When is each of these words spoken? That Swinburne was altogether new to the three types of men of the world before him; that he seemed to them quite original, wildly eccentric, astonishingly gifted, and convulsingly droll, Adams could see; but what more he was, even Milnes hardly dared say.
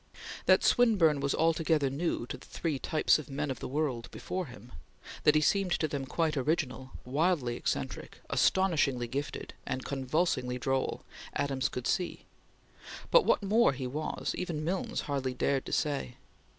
That 0.47 0.63
Swinburne 0.63 1.19
was 1.19 1.35
altogether 1.35 1.87
new 1.87 2.25
to 2.25 2.35
the 2.35 2.47
three 2.47 2.79
types 2.79 3.19
of 3.19 3.29
men 3.29 3.51
of 3.51 3.59
the 3.59 3.67
world 3.67 4.09
before 4.09 4.47
him; 4.47 4.71
that 5.25 5.35
he 5.35 5.41
seemed 5.41 5.73
to 5.73 5.87
them 5.87 6.07
quite 6.07 6.35
original, 6.35 6.89
wildly 7.05 7.55
eccentric, 7.55 8.19
astonishingly 8.27 9.07
gifted, 9.07 9.53
and 9.63 9.85
convulsingly 9.85 10.57
droll, 10.59 11.03
Adams 11.35 11.69
could 11.69 11.85
see; 11.85 12.25
but 13.11 13.25
what 13.25 13.43
more 13.43 13.73
he 13.73 13.85
was, 13.85 14.33
even 14.33 14.63
Milnes 14.65 15.01
hardly 15.01 15.35
dared 15.35 15.71
say. 15.71 16.15